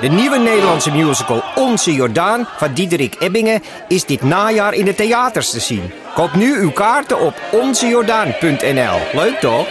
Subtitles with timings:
[0.00, 5.50] De nieuwe Nederlandse musical Onze Jordaan van Diederik Ebbingen is dit najaar in de theaters
[5.50, 5.90] te zien.
[6.14, 8.98] Koop nu uw kaarten op onzejordaan.nl.
[9.12, 9.66] Leuk toch?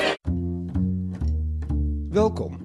[2.09, 2.57] Welkom.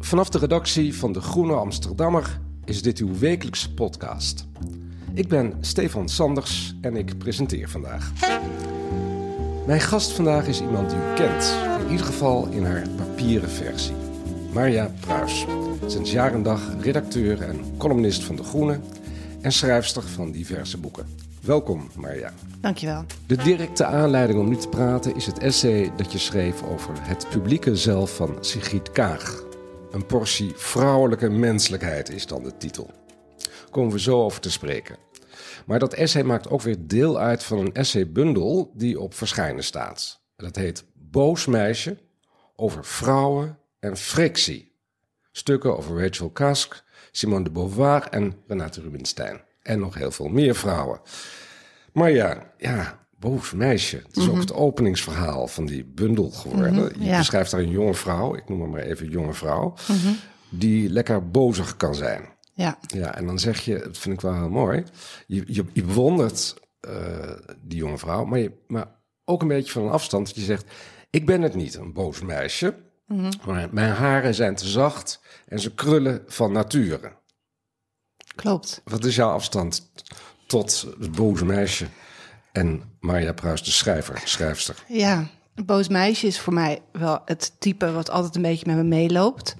[0.00, 4.46] Vanaf de redactie van De Groene Amsterdammer is dit uw wekelijkse podcast.
[5.14, 8.12] Ik ben Stefan Sanders en ik presenteer vandaag.
[9.66, 14.09] Mijn gast vandaag is iemand die u kent, in ieder geval in haar papieren versie.
[14.52, 15.46] Marja Pruis,
[15.86, 18.80] sinds jaar en dag redacteur en columnist van De Groene
[19.40, 21.06] en schrijfster van diverse boeken.
[21.42, 22.32] Welkom Marja.
[22.60, 23.04] Dankjewel.
[23.26, 27.26] De directe aanleiding om nu te praten is het essay dat je schreef over het
[27.28, 29.44] publieke zelf van Sigrid Kaag.
[29.90, 32.90] Een portie vrouwelijke menselijkheid is dan de titel.
[33.70, 34.96] Komen we zo over te spreken.
[35.66, 40.20] Maar dat essay maakt ook weer deel uit van een essaybundel die op verschijnen staat.
[40.36, 41.98] Dat heet Boos meisje
[42.56, 44.68] over vrouwen en frictie.
[45.32, 49.40] Stukken over Rachel Kask, Simone de Beauvoir en Renate Rubinstein.
[49.62, 51.00] En nog heel veel meer vrouwen.
[51.92, 53.96] Maar ja, ja, boos meisje.
[54.06, 56.74] Het is ook het openingsverhaal van die bundel geworden.
[56.74, 57.02] Je Mhm.
[57.02, 57.18] ja.
[57.18, 59.74] beschrijft daar een jonge vrouw, ik noem haar maar even jonge vrouw,
[60.50, 62.28] die lekker bozig kan zijn.
[62.52, 64.84] Ja, Ja, en dan zeg je, dat vind ik wel heel mooi,
[65.26, 67.32] je, je, je bewondert eh,
[67.62, 70.26] die jonge vrouw, maar, je, maar ook een beetje van een afstand.
[70.26, 70.64] Dat je zegt,
[71.10, 72.74] ik ben het niet, een boos meisje,
[73.46, 77.12] maar mijn haren zijn te zacht en ze krullen van nature.
[78.34, 78.80] klopt.
[78.84, 79.90] Wat is jouw afstand
[80.46, 81.86] tot het boze meisje
[82.52, 84.84] en Marja Pruis, de schrijver, schrijfster?
[84.88, 88.82] Ja, boos meisje is voor mij wel het type wat altijd een beetje met me
[88.82, 89.56] meeloopt.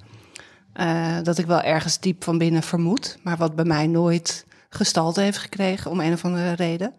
[0.73, 5.21] Eh, dat ik wel ergens diep van binnen vermoed, maar wat bij mij nooit gestalte
[5.21, 6.93] heeft gekregen om een of andere reden.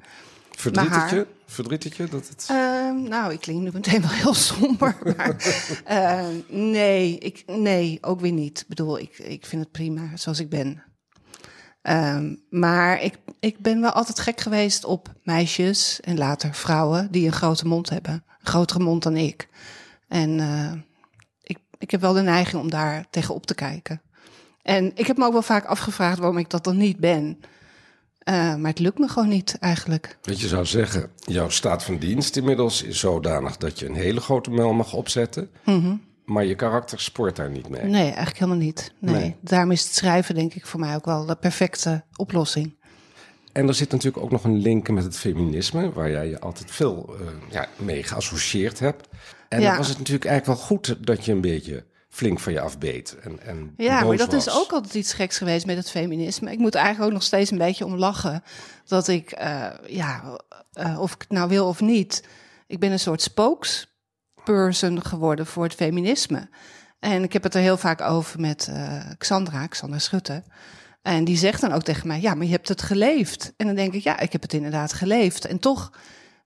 [0.62, 1.26] Verdriet het haar- je?
[1.46, 2.46] Verdriet het je dat het...
[2.50, 4.96] Ehm, nou, ik klink nu meteen wel heel somber.
[5.16, 5.36] Maar,
[5.84, 8.60] eh, nee, ik, nee, ook weer niet.
[8.60, 10.82] Ik bedoel, ik, ik vind het prima zoals ik ben.
[11.82, 17.26] Ehm, maar ik, ik ben wel altijd gek geweest op meisjes en later vrouwen die
[17.26, 18.12] een grote mond hebben.
[18.12, 19.48] Een grotere mond dan ik.
[20.08, 20.72] En eh,
[21.42, 24.02] ik, ik heb wel de neiging om daar tegenop te kijken.
[24.62, 27.40] En ik heb me ook wel vaak afgevraagd waarom ik dat dan niet ben.
[28.24, 30.18] Eh, maar het lukt me gewoon niet eigenlijk.
[30.20, 34.20] Dat je zou zeggen, jouw staat van dienst inmiddels is zodanig dat je een hele
[34.20, 35.50] grote mel mag opzetten.
[36.24, 37.82] Maar je karakter sport daar niet mee.
[37.84, 38.92] Nee, eigenlijk helemaal niet.
[38.98, 39.14] Nee.
[39.14, 39.36] Nee.
[39.40, 42.74] Daarom is het schrijven denk ik voor mij ook wel de perfecte oplossing.
[43.52, 46.70] En er zit natuurlijk ook nog een link met het feminisme, waar jij je altijd
[46.70, 49.08] veel eh, ja, mee geassocieerd hebt.
[49.48, 49.68] En Ja.
[49.68, 53.16] dan was het natuurlijk eigenlijk wel goed dat je een beetje flink van je afbeet.
[53.22, 56.52] En, en Ja, maar dat is ook altijd iets geks geweest met het feminisme.
[56.52, 58.42] Ik moet eigenlijk ook nog steeds een beetje om lachen.
[58.84, 60.38] Dat ik, eh, ja,
[60.72, 62.24] eh, of ik het nou wil of niet,
[62.66, 66.48] ik ben een soort spokesperson geworden voor het feminisme.
[66.98, 70.42] En ik heb het er heel vaak over met eh, Xandra, Xandra Schutte.
[71.02, 73.52] En die zegt dan ook tegen mij, ja, maar je hebt het geleefd.
[73.56, 75.44] En dan denk ik, ja, ik heb het inderdaad geleefd.
[75.44, 75.92] En toch,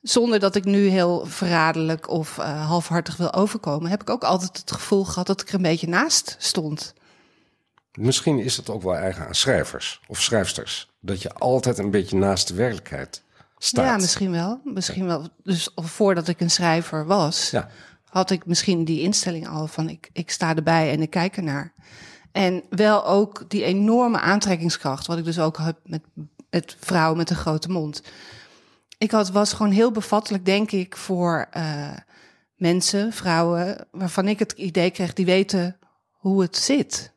[0.09, 4.57] zonder dat ik nu heel verraderlijk of eh, halfhartig wil overkomen, heb ik ook altijd
[4.57, 6.95] het gevoel gehad dat ik er een beetje naast stond.
[7.93, 10.91] Misschien is het ook wel eigen aan schrijvers of schrijfsters.
[11.01, 13.23] Dat je altijd een beetje naast de werkelijkheid
[13.59, 13.85] staat.
[13.85, 14.61] Ja, misschien wel.
[14.65, 15.29] Misschien wel.
[15.43, 17.69] Dus voordat ik een schrijver was, Ja.
[18.05, 21.73] had ik misschien die instelling al van ik, ik sta erbij en ik kijk ernaar.
[22.33, 26.03] En wel ook die enorme aantrekkingskracht, wat ik dus ook heb met,
[26.51, 28.03] met vrouwen met een grote mond.
[28.99, 31.97] Ik had, was gewoon heel bevattelijk, denk ik, voor eh,
[32.55, 35.79] mensen, vrouwen, waarvan ik het idee kreeg, die weten
[36.11, 37.15] hoe het zit.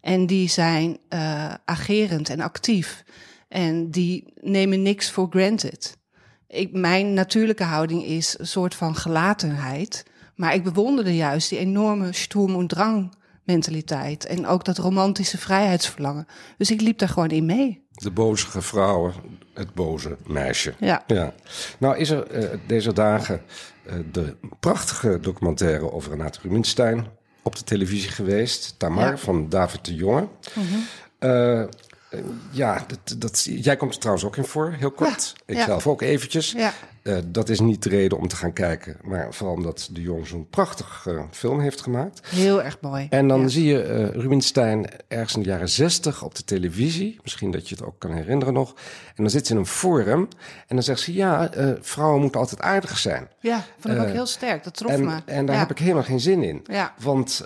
[0.00, 3.04] En die zijn eh, agerend en actief.
[3.48, 5.96] En die nemen niks voor granted.
[6.46, 10.04] Ik, mijn natuurlijke houding is een soort van gelatenheid.
[10.34, 14.26] Maar ik bewonderde juist die enorme Sturm- und Drang mentaliteit.
[14.26, 16.26] En ook dat romantische vrijheidsverlangen.
[16.56, 17.86] Dus ik liep daar gewoon in mee.
[17.90, 19.14] De bozige vrouwen,
[19.58, 20.74] het boze meisje.
[20.78, 21.02] Ja.
[21.06, 21.34] ja.
[21.78, 23.42] Nou is er eh, deze dagen
[23.86, 27.06] eh, de prachtige documentaire over Renate Rubinstein
[27.42, 28.74] op de televisie geweest.
[28.78, 29.16] Tamar Ja.
[29.16, 30.28] van David de Jonge.
[31.18, 31.68] Eh, eh,
[32.50, 35.34] ja, dat, dat, jij komt er trouwens ook in voor, heel kort.
[35.46, 36.54] Ja, Ik zelf ook eventjes.
[37.02, 40.26] Eh, dat is niet de reden om te gaan kijken, maar vooral omdat de jongen
[40.26, 42.20] zo'n prachtig eh, film heeft gemaakt.
[42.28, 43.06] Heel erg mooi.
[43.10, 43.48] En dan Ja.
[43.48, 47.18] zie je eh Rubinstein ergens in de jaren zestig op de televisie.
[47.22, 48.74] Misschien dat je het ook kan herinneren nog.
[49.08, 50.28] En dan zit ze in een forum
[50.66, 51.12] en dan zegt ze...
[51.12, 51.50] ja,
[51.80, 53.28] vrouwen moeten altijd aardig zijn.
[53.40, 54.64] Ja, vond ik ook heel sterk.
[54.64, 55.16] Dat trof En, me.
[55.26, 55.60] en daar ja.
[55.60, 56.60] heb ik helemaal geen zin in.
[56.70, 56.94] Ja.
[57.02, 57.44] Want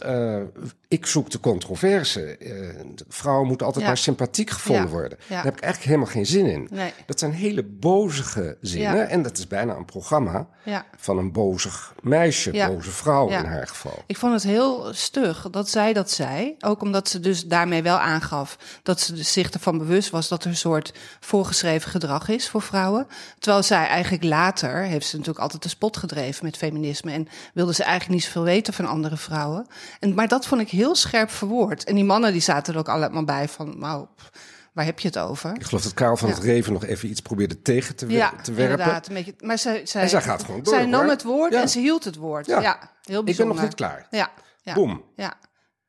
[0.89, 2.39] ik zoek de controverse.
[3.09, 5.19] Vrouwen moeten altijd maar sympathiek gevonden worden.
[5.29, 6.69] Daar heb ik eigenlijk helemaal geen zin in.
[6.71, 6.93] Nee.
[7.07, 9.09] Dat zijn hele bozige zinnen.
[9.09, 10.85] En dat is bijna een programma Ja.
[10.97, 12.69] van een bozig meisje, Ja.
[12.69, 13.39] boze vrouw Ja.
[13.39, 14.03] in haar geval.
[14.07, 16.55] Ik vond het heel stug dat zij dat zei.
[16.61, 20.45] Ook omdat ze dus daarmee wel aangaf dat ze dus zich ervan bewust was dat
[20.45, 23.07] er een soort voorgeschreven gedrag is voor vrouwen.
[23.39, 27.75] Terwijl zij eigenlijk later heeft ze natuurlijk altijd de spot gedreven met feminisme en wilde
[27.75, 29.67] ze eigenlijk niet zoveel weten van andere vrouwen.
[30.01, 31.85] En, maar dat vond ik heel scherp verwoord.
[31.85, 34.07] En die mannen die zaten er ook allemaal bij van, nou,
[34.73, 35.55] waar heb je het over?
[35.55, 36.35] Ik geloof dat Karel van Ja.
[36.35, 38.79] het Reven nog even iets probeerde tegen te, Ja, te werpen.
[38.79, 39.09] inderdaad.
[39.09, 41.61] Een beetje, maar zij, zij, En zij gaat gewoon door, Zij nam het woord Ja.
[41.61, 42.47] en ze hield het woord.
[42.47, 42.61] Ja.
[42.61, 43.55] Heel Ik ben bijzonder.
[43.55, 44.07] nog niet klaar.
[44.11, 44.31] Ja,
[44.63, 44.75] ja.
[44.75, 45.05] Boom.
[45.17, 45.35] Ja,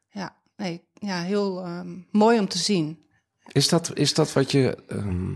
[0.10, 3.06] ja, nee, ja heel ehm, mooi om te zien.
[3.52, 5.34] Is dat, is dat wat je ehm,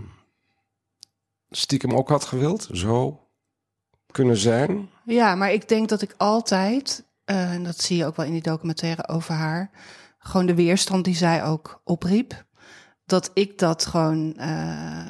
[1.49, 2.67] stiekem ook had gewild?
[2.71, 3.21] Zo
[4.11, 4.89] kunnen zijn?
[5.05, 8.31] Ja, maar ik denk dat ik altijd, eh, en dat zie je ook wel in
[8.31, 9.71] die documentaire over haar,
[10.19, 12.45] gewoon de weerstand die zij ook opriep,
[13.07, 14.35] dat ik dat gewoon.
[14.37, 15.07] eh,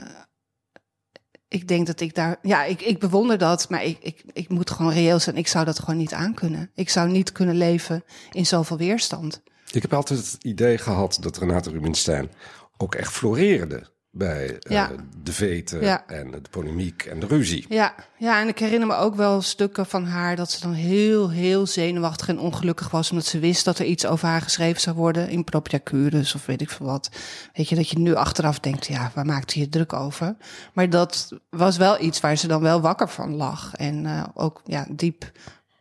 [1.48, 2.38] ik denk dat ik daar.
[2.42, 5.38] Ja, ik, ik bewonder dat, maar ik, ik, ik moet gewoon reëel zijn.
[5.38, 6.72] Ik zou dat gewoon niet aankunnen.
[6.76, 9.42] Ik zou niet kunnen leven in zoveel weerstand.
[9.72, 12.32] Ik heb altijd het idee gehad dat Renate Rubinstein
[12.78, 14.86] ook echt floreerde bij eh,
[15.24, 16.04] de veten Ja.
[16.08, 17.66] en de polemiek en de ruzie.
[17.70, 21.30] Ja, ja, en ik herinner me ook wel stukken van haar dat ze dan heel,
[21.30, 23.10] heel zenuwachtig en ongelukkig was.
[23.12, 26.46] Omdat ze wist dat er iets over haar geschreven zou worden in Propria Curis of
[26.46, 27.10] weet ik veel wat.
[27.54, 30.36] Weet je, dat je nu achteraf denkt, ja, waar maakt hij je druk over?
[30.74, 33.76] Maar dat was wel iets waar ze dan wel wakker van lag.
[33.76, 35.32] En eh, ook, ja, diep,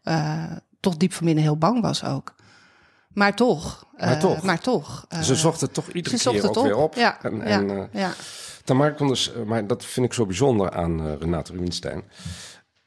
[0.02, 0.44] eh,
[0.80, 2.34] toch diep van binnen heel bang was ook.
[3.16, 3.84] Maar toch.
[3.96, 4.42] Maar eh, toch.
[4.42, 5.04] Maar toch.
[5.08, 6.94] eh, Ze zocht het toch iedere keer ook weer op.
[6.94, 8.12] Ja, En, ja, en, eh, ja.
[8.64, 12.02] Tamar kon dus, eh, maar dat vind ik zo bijzonder aan eh, Renate Rubinstein.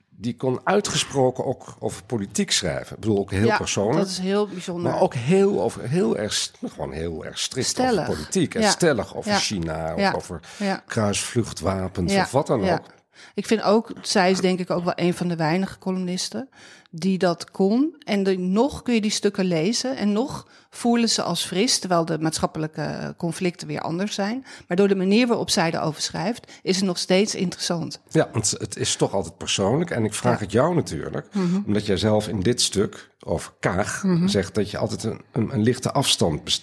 [0.09, 2.95] Die kon uitgesproken ook over politiek schrijven.
[2.95, 3.97] Ik bedoel, ook heel ja, persoonlijk.
[3.97, 4.91] Dat is heel bijzonder.
[4.91, 7.99] Maar ook heel, over, heel erg, gewoon heel erg strikt Stellig.
[7.99, 8.55] over politiek.
[8.55, 8.69] En Ja.
[8.69, 9.37] stellig over Ja.
[9.37, 10.11] China, of Ja.
[10.11, 10.83] over Ja.
[10.85, 12.73] kruisvluchtwapens Ja, of wat dan ja.
[12.73, 12.85] ook.
[13.33, 16.49] Ik vind ook, zij is denk ik ook wel een van de weinige columnisten
[16.91, 17.95] die dat kon.
[18.05, 22.05] En de, nog kun je die stukken lezen en nog voelen ze als fris, terwijl
[22.05, 24.45] de maatschappelijke conflicten weer anders zijn.
[24.67, 27.99] Maar door de manier waarop zij erover schrijft, is het nog steeds interessant.
[28.09, 29.89] Ja, want het is toch altijd persoonlijk.
[29.91, 31.59] En ik vraag het jou natuurlijk, Mhm.
[31.65, 35.61] omdat jij zelf in dit stuk over Kaag zegt dat je altijd een, een, een
[35.63, 36.61] lichte afstand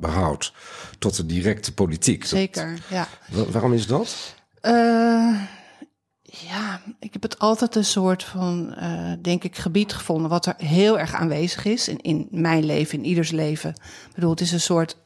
[0.00, 0.52] behoudt
[0.98, 2.20] tot de directe politiek.
[2.20, 3.08] Dat- Zeker, ja.
[3.28, 4.34] wa- waarom is dat?
[4.60, 5.34] Eh,
[6.40, 10.54] ja, ik heb het altijd een soort van, eh, denk ik, gebied gevonden wat er
[10.56, 13.70] heel erg aanwezig is in, in mijn leven, in ieders leven.
[13.70, 14.96] Ik bedoel, het is een soort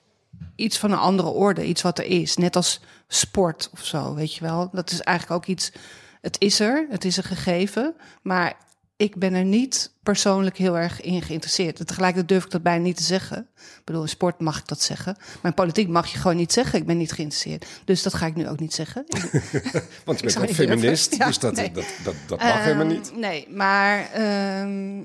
[0.57, 4.35] iets van een andere orde, iets wat er is, net als sport of zo, weet
[4.35, 4.69] je wel.
[4.73, 5.73] Dat is eigenlijk ook iets,
[6.21, 8.57] het is er, het is een gegeven, maar
[8.97, 11.79] ik ben er niet persoonlijk heel erg in geïnteresseerd.
[11.79, 13.49] En Tegelijkertijd durf ik dat bijna niet te zeggen.
[13.57, 15.17] Ik bedoel, in sport mag ik dat zeggen.
[15.17, 17.67] Maar in politiek mag je gewoon niet zeggen, ik ben niet geïnteresseerd.
[17.85, 19.05] Dus dat ga ik nu ook niet zeggen.
[20.05, 21.71] Want je bent een feminist, Ja, dus dat, nee.
[21.71, 23.17] dat, dat, dat mag helemaal Ehm, niet.
[23.17, 25.03] Nee, maar ehm,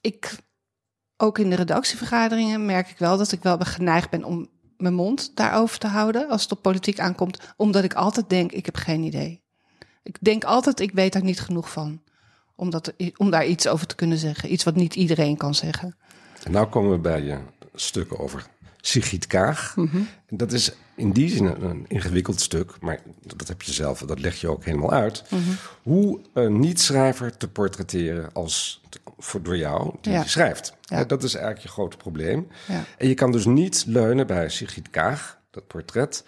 [0.00, 0.36] ik,
[1.16, 5.30] ook in de redactievergaderingen merk ik wel dat ik wel geneigd ben om mijn mond
[5.34, 9.02] daarover te houden als het op politiek aankomt, omdat ik altijd denk, ik heb geen
[9.02, 9.42] idee.
[10.02, 12.02] Ik denk altijd, ik weet daar niet genoeg van.
[12.58, 14.52] Om, dat, om daar iets over te kunnen zeggen.
[14.52, 15.96] Iets wat niet iedereen kan zeggen.
[16.42, 17.38] En nou komen we bij je
[17.74, 18.46] stukken over
[18.80, 19.76] Sigrid Kaag.
[19.76, 19.98] Mhm.
[20.28, 23.00] Dat is in die zin een, een ingewikkeld stuk, maar
[23.36, 25.24] dat heb je zelf, dat leg je ook helemaal uit.
[25.30, 25.42] Mhm.
[25.82, 28.80] Hoe een niet-schrijver te portretteren als
[29.18, 30.24] voor, door jou, die Ja.
[30.24, 30.72] schrijft.
[30.80, 32.48] Ja, dat is eigenlijk je grote probleem.
[32.68, 32.84] Ja.
[32.98, 36.24] En je kan dus niet leunen bij Sigrid Kaag, dat portret,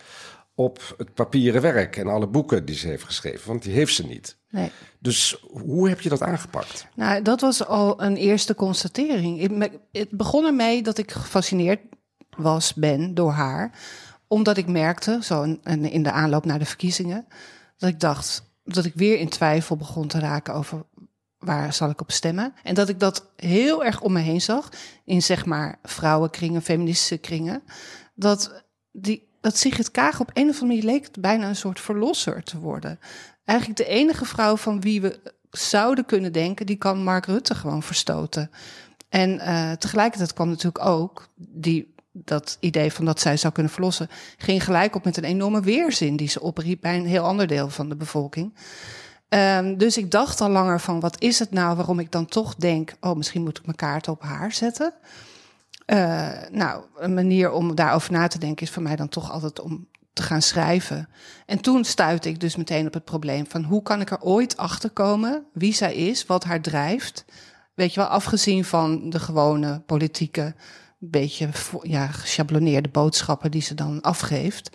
[0.55, 4.07] op het papieren werk en alle boeken die ze heeft geschreven, want die heeft ze
[4.07, 4.39] niet.
[4.51, 4.71] Nee.
[4.99, 6.87] Dus hoe heb je dat aangepakt?
[6.95, 9.41] Nou, dat was al een eerste constatering.
[9.93, 11.81] Het begon ermee dat ik gefascineerd
[12.37, 13.79] was, ben, door haar.
[14.27, 17.27] Omdat ik merkte, zo in de aanloop naar de verkiezingen...
[17.77, 20.85] dat ik dacht, dat ik weer in twijfel begon te raken over
[21.39, 22.55] waar zal ik op stemmen.
[22.63, 24.69] En dat ik dat heel erg om me heen zag
[25.05, 27.63] in zeg maar vrouwenkringen, feministische kringen.
[28.15, 32.43] Dat, die, dat Sigrid Kaag op een of andere manier leek bijna een soort verlosser
[32.43, 32.99] te worden.
[33.45, 35.21] Eigenlijk de enige vrouw van wie we
[35.51, 38.51] zouden kunnen denken, die kan Mark Rutte gewoon verstoten.
[39.09, 44.09] En eh, tegelijkertijd kwam natuurlijk ook die, dat idee van dat zij zou kunnen verlossen,
[44.37, 47.69] ging gelijk op met een enorme weerzin die ze opriep bij een heel ander deel
[47.69, 48.55] van de bevolking.
[49.29, 52.55] Ehm, dus ik dacht al langer van, wat is het nou waarom ik dan toch
[52.55, 52.93] denk...
[53.01, 54.93] oh, misschien moet ik mijn kaart op haar zetten.
[55.93, 59.61] Uh, nou, een manier om daarover na te denken is voor mij dan toch altijd
[59.61, 61.09] om te gaan schrijven.
[61.47, 64.57] En toen stuitte ik dus meteen op het probleem van hoe kan ik er ooit
[64.57, 67.25] achter komen wie zij is, wat haar drijft.
[67.75, 70.55] Weet je wel, afgezien van de gewone politieke,
[70.99, 71.49] beetje
[71.83, 74.71] ja, geschabloneerde boodschappen die ze dan afgeeft.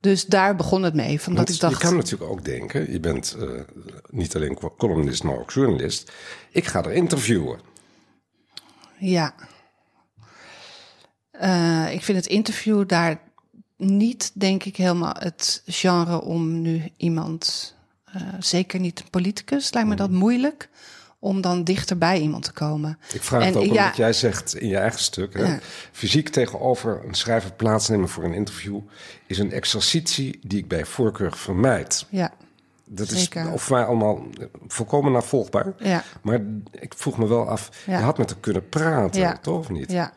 [0.00, 1.20] Dus daar begon het mee.
[1.20, 3.60] Van dat ik dacht, je kan natuurlijk ook denken, je bent uh,
[4.10, 6.12] niet alleen columnist, maar ook journalist.
[6.50, 7.60] Ik ga er interviewen.
[8.98, 9.34] Ja.
[11.42, 13.20] Uh, ik vind het interview daar
[13.76, 17.74] niet, denk ik, helemaal het genre om nu iemand,
[18.16, 20.16] uh, zeker niet een politicus, lijkt me dat mm.
[20.16, 20.68] moeilijk
[21.18, 22.98] om dan dichter bij iemand te komen.
[23.12, 25.34] Ik vraag het ook omdat jij zegt in je eigen stuk...
[25.34, 25.56] Hè,
[25.92, 28.80] fysiek tegenover een schrijver plaatsnemen voor een interview...
[29.26, 32.06] is een exercitie die ik bij voorkeur vermijd.
[32.08, 32.32] Ja.
[32.94, 34.22] Dat is of mij allemaal
[34.66, 35.72] volkomen navolgbaar.
[35.78, 36.04] Ja.
[36.22, 39.38] Maar ik vroeg me wel af, je had met haar kunnen praten, ja.
[39.42, 39.92] toch of niet?
[39.92, 40.12] Ja.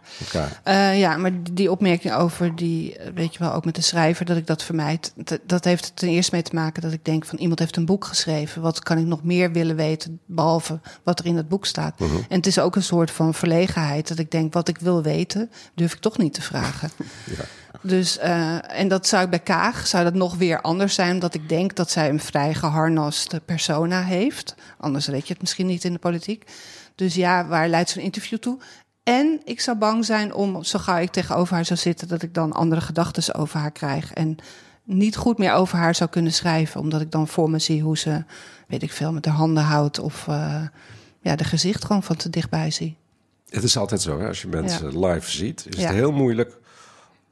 [0.68, 4.38] Uh, ja, maar die opmerking over die, weet je wel, ook met de schrijver, dat
[4.38, 5.14] ik dat vermijd.
[5.16, 7.86] Dat, dat heeft ten eerste mee te maken dat ik denk van iemand heeft een
[7.86, 8.62] boek geschreven.
[8.62, 12.00] Wat kan ik nog meer willen weten, behalve wat er in het boek staat?
[12.00, 12.16] Mhm.
[12.16, 15.52] En het is ook een soort van verlegenheid dat ik denk, wat ik wil weten,
[15.76, 16.90] durf ik toch niet te vragen.
[17.38, 17.44] ja.
[17.88, 21.50] Dus, uh, en dat zou bij Kaag zou dat nog weer anders zijn, omdat ik
[21.50, 24.56] denk dat zij een vrij geharnaste persona heeft.
[24.78, 26.52] Anders weet je het misschien niet in de politiek.
[26.96, 28.58] Dus ja, waar leidt zo'n interview toe?
[29.04, 32.34] En ik zou bang zijn om, zo gauw ik tegenover haar zou zitten, dat ik
[32.34, 34.14] dan andere gedachten over haar krijg.
[34.14, 34.38] En
[34.84, 37.98] niet goed meer over haar zou kunnen schrijven, omdat ik dan voor me zie hoe
[37.98, 38.24] ze,
[38.68, 40.62] weet ik veel, met haar handen houdt of uh,
[41.22, 42.98] ja, de gezicht gewoon van te dichtbij zie.
[43.50, 44.28] Het is altijd zo, hè?
[44.28, 46.64] als je mensen live ziet, is het heel moeilijk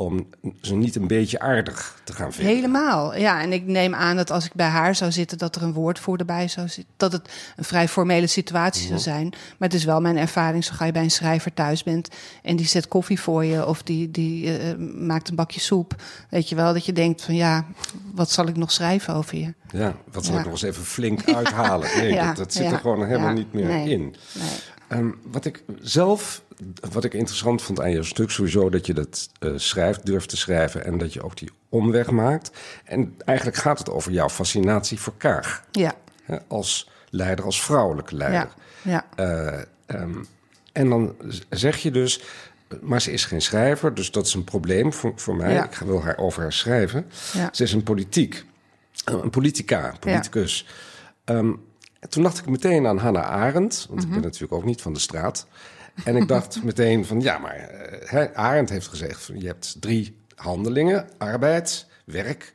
[0.04, 0.28] om
[0.62, 2.56] ze niet een beetje aardig te gaan vinden.
[2.56, 3.42] Helemaal, ja.
[3.42, 5.38] En ik neem aan dat als ik bij haar zou zitten...
[5.38, 6.94] dat er een woordvoerder bij zou zitten.
[6.98, 9.04] Dat het een vrij formele situatie zou mhm.
[9.04, 9.30] zijn.
[9.30, 12.10] Maar het is wel mijn ervaring, zo ga je bij een schrijver thuis bent...
[12.44, 15.96] en die zet koffie voor je of die, die uh, maakt een bakje soep.
[16.30, 17.66] Weet je wel, dat je denkt van ja,
[18.14, 19.54] wat zal ik nog schrijven over je?
[19.72, 21.90] Ja, wat zal ik nog eens even flink uithalen?
[21.98, 24.16] Nee, dat, dat, zit er gewoon helemaal niet meer in.
[24.34, 25.00] Nee.
[25.00, 26.43] Um, wat ik zelf
[26.92, 30.38] wat ik interessant vond aan je stuk, sowieso dat je dat uh, schrijft, durft te
[30.38, 32.52] schrijven en dat je ook die omweg maakt.
[32.84, 35.64] En eigenlijk gaat het over jouw fascinatie voor Kaag.
[35.72, 35.94] Ja.
[36.24, 38.54] Hè, als leider, als vrouwelijke leider.
[38.82, 39.06] Ja.
[39.16, 39.66] ja.
[39.88, 40.26] Uh, um,
[40.72, 41.16] en dan
[41.50, 42.22] zeg je dus,
[42.82, 45.54] maar ze is geen schrijver, dus dat is een probleem voor, voor mij.
[45.54, 45.64] Ja.
[45.64, 47.06] Ik wil haar over haar schrijven.
[47.34, 47.50] Ja.
[47.52, 48.46] Ze is een politiek,
[49.06, 50.68] een politica, politicus.
[51.26, 51.36] Ja.
[51.36, 51.62] Um,
[52.10, 53.98] toen dacht ik meteen aan Hannah Arendt, want mm -hmm.
[53.98, 54.26] ik ben mhm.
[54.26, 55.48] natuurlijk ook niet van de straat.
[56.04, 57.70] En ik dacht meteen van, ja, maar
[58.14, 59.30] uh, Arendt heeft gezegd...
[59.38, 62.54] je hebt drie handelingen, arbeid, werk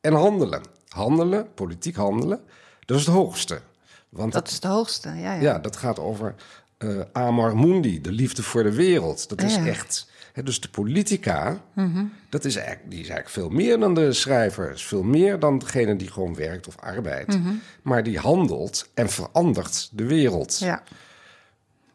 [0.00, 0.62] en handelen.
[0.88, 2.40] Handelen, politiek handelen,
[2.84, 3.60] dat is het hoogste.
[4.08, 5.34] Want dat is het hoogste, ja.
[5.34, 6.34] Ja, ja dat gaat over
[6.78, 9.28] uh, amor mundi, de liefde voor de wereld.
[9.28, 10.10] Dat is echt...
[10.44, 14.70] Dus de politica, mm dat is eigenlijk, die is eigenlijk veel meer dan de schrijver.
[14.70, 17.36] Is veel meer dan degene die gewoon werkt of arbeidt.
[17.36, 17.60] Mm -hmm.
[17.82, 20.58] Maar die handelt en verandert de wereld.
[20.58, 20.82] Ja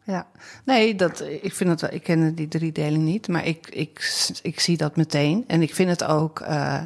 [0.04, 0.26] ja.
[0.64, 4.60] Nee, dat, ik vind het wel, ik ken die driedeling niet, maar ik, ik, ik
[4.60, 5.44] zie dat meteen.
[5.46, 6.80] En ik vind het ook, uh,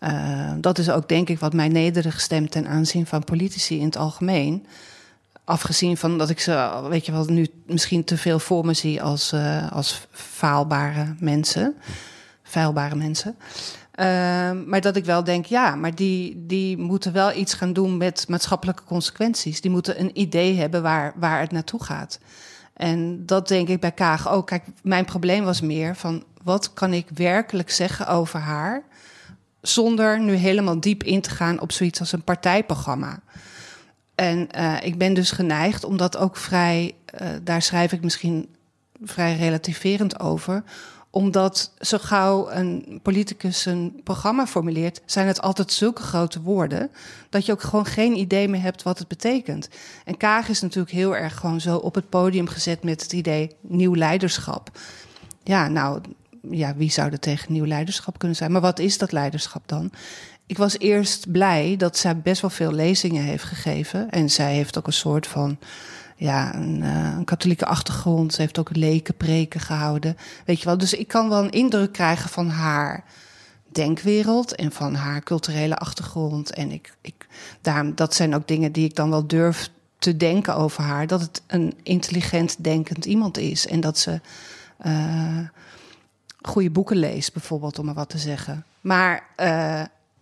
[0.00, 3.84] uh, dat is ook denk ik wat mij nederig stemt ten aanzien van politici in
[3.84, 4.66] het algemeen.
[5.44, 9.02] Afgezien van dat ik ze, weet je wel, nu misschien te veel voor me zie
[9.02, 11.74] als, uh, als faalbare mensen,
[12.42, 13.36] feilbare mensen.
[13.98, 14.04] Uh,
[14.66, 18.28] maar dat ik wel denk, ja, maar die, die moeten wel iets gaan doen met
[18.28, 19.60] maatschappelijke consequenties.
[19.60, 22.18] Die moeten een idee hebben waar, waar het naartoe gaat.
[22.72, 24.46] En dat denk ik bij Kaag ook.
[24.46, 28.82] Kijk, mijn probleem was meer van wat kan ik werkelijk zeggen over haar.
[29.60, 33.20] Zonder nu helemaal diep in te gaan op zoiets als een partijprogramma.
[34.14, 38.48] En uh, ik ben dus geneigd, omdat ook vrij, uh, daar schrijf ik misschien
[39.02, 40.62] vrij relativerend over
[41.10, 46.90] omdat zo gauw een politicus een programma formuleert, zijn het altijd zulke grote woorden.
[47.28, 49.68] Dat je ook gewoon geen idee meer hebt wat het betekent.
[50.04, 53.56] En Kaag is natuurlijk heel erg gewoon zo op het podium gezet met het idee
[53.60, 54.70] nieuw leiderschap.
[55.44, 56.00] Ja, nou,
[56.50, 58.52] ja, wie zou er tegen nieuw leiderschap kunnen zijn?
[58.52, 59.90] Maar wat is dat leiderschap dan?
[60.46, 64.10] Ik was eerst blij dat zij best wel veel lezingen heeft gegeven.
[64.10, 65.58] En zij heeft ook een soort van
[66.18, 68.34] ja, een, uh, een, katholieke achtergrond.
[68.34, 70.16] Ze heeft ook lekenpreken gehouden.
[70.44, 73.04] Weet je wel, dus ik kan wel een indruk krijgen van haar
[73.72, 76.50] denkwereld en van haar culturele achtergrond.
[76.50, 77.26] En ik, ik,
[77.60, 81.06] daarom, dat zijn ook dingen die ik dan wel durf te denken over haar.
[81.06, 83.66] Dat het een intelligent denkend iemand is.
[83.66, 84.20] En dat ze
[84.86, 85.38] uh,
[86.42, 88.64] goede boeken leest, bijvoorbeeld, om maar wat te zeggen.
[88.80, 89.26] Maar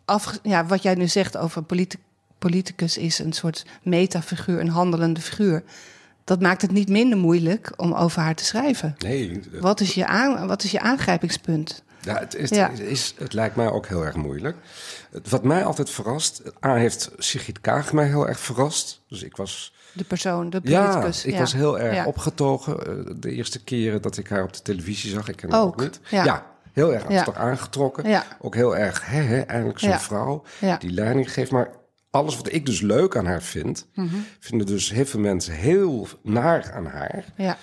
[0.04, 1.98] af, ja, wat jij nu zegt over politie
[2.38, 5.62] politicus is een soort metafiguur, een handelende figuur.
[6.24, 8.94] Dat maakt het niet minder moeilijk om over haar te schrijven.
[8.98, 11.82] Nee, dat- Wat is je, aan, wat is je aangrijpingspunt?
[12.00, 12.70] Ja, het, is, Ja.
[12.70, 14.56] Het, is, het lijkt mij ook heel erg moeilijk.
[15.28, 16.42] Wat mij altijd verrast...
[16.64, 19.02] A heeft Sigrid Kaag mij heel erg verrast.
[19.08, 19.74] Dus ik was...
[19.92, 21.24] De persoon, de Ja, politicus.
[21.24, 22.04] ik was heel erg Ja.
[22.06, 22.86] opgetogen.
[22.86, 25.28] eh, De eerste keren dat ik haar op de televisie zag.
[25.28, 26.00] Ik ken haar ook, niet.
[26.10, 26.46] ja.
[26.72, 27.22] heel erg Ja.
[27.24, 28.08] toch aangetrokken.
[28.08, 28.24] Ja.
[28.40, 30.00] Ook heel erg, hè, hè, eindelijk zo'n Ja.
[30.00, 30.76] vrouw Ja.
[30.76, 31.50] die leiding geeft.
[31.50, 31.70] Maar
[32.16, 33.86] alles wat ik dus leuk aan haar vind...
[33.94, 34.16] Mhm.
[34.40, 37.24] vinden dus heel veel mensen heel naar aan haar.
[37.36, 37.58] Ja,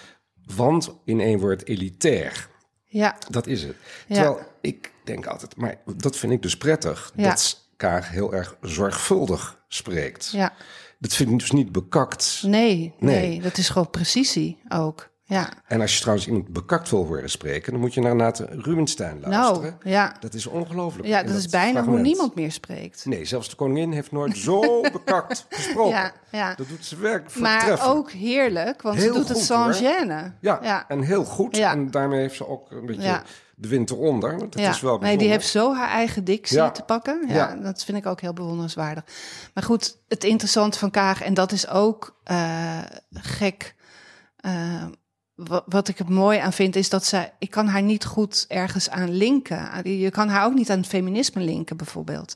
[0.56, 2.48] Want in één woord elitair.
[2.86, 3.76] ja, Dat is het.
[4.08, 4.16] Ja.
[4.16, 7.30] Terwijl ik denk altijd, maar dat vind ik dus prettig, Ja.
[7.30, 10.30] dat Kaag heel erg zorgvuldig spreekt.
[10.32, 10.54] ja.
[11.00, 12.42] Dat vind ik dus niet bekakt.
[12.46, 13.42] Nee, nee, Nee.
[13.42, 15.10] dat is gewoon precisie ook.
[15.34, 18.46] Ja, En als je trouwens iemand bekakt wil horen spreken, dan moet je naar Renate
[18.50, 19.62] Rubenstein luisteren.
[19.62, 20.16] nou, ja.
[20.20, 21.08] Dat is ongelooflijk.
[21.08, 23.06] Ja, dat is bijna hoe niemand meer spreekt.
[23.06, 25.92] Nee, zelfs de koningin heeft nooit zo bekakt gesproken.
[25.98, 26.56] Ja, ja.
[26.56, 30.32] Dat doet ze werkelijk Maar ook heerlijk, want Heel ze doet het sans gêne.
[30.40, 30.86] Ja, ja.
[30.88, 31.56] en heel goed.
[31.58, 31.72] Ja.
[31.72, 33.22] En daarmee heeft ze ook een beetje
[33.56, 34.38] de wind eronder.
[34.40, 34.70] Dat ja.
[34.70, 36.72] is wel nee, die heeft zo haar eigen dictie Ja.
[36.72, 37.24] te pakken.
[37.28, 37.56] Ja, Ja.
[37.56, 39.04] Dat vind ik ook heel bewonderenswaardig.
[39.54, 42.80] Maar goed, het interessante van Kaag, en dat is ook eh,
[43.14, 43.76] gek.
[44.38, 44.84] eh,
[45.66, 47.34] wat ik er mooi aan vind, is dat zij.
[47.40, 49.90] Ik kan haar niet goed ergens aan linken.
[50.00, 52.36] Je kan haar ook niet aan het feminisme linken, bijvoorbeeld.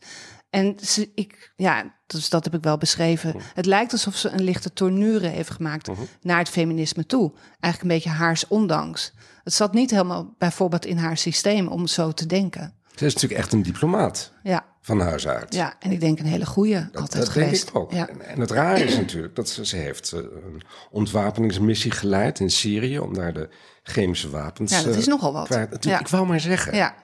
[0.49, 3.35] En ze, ik, ja, dus dat heb ik wel beschreven.
[3.53, 5.89] Het lijkt alsof ze een lichte tournure heeft gemaakt
[6.21, 7.31] naar het feminisme toe.
[7.59, 9.13] Eigenlijk een beetje haars ondanks.
[9.43, 12.73] Het zat niet helemaal bijvoorbeeld in haar systeem om zo te denken.
[12.95, 15.53] Ze is natuurlijk echt een diplomaat Ja, van huis uit.
[15.53, 17.67] ja en ik denk een hele goeie Dat, altijd dat denk geweest.
[17.69, 17.91] ik ook.
[17.91, 18.07] Ja.
[18.07, 22.49] En, en het rare is natuurlijk dat ze, ze heeft eh, een ontwapeningsmissie geleid in
[22.49, 23.49] Syrië om daar de
[23.83, 24.71] chemische wapens.
[24.71, 25.45] Ja, dat eh, is nogal wat.
[25.47, 25.99] kwijt- Het- Ja.
[25.99, 26.75] Ik wou maar zeggen.
[26.75, 26.95] ja,